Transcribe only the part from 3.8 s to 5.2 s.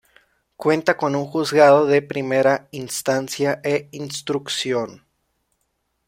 Instrucción.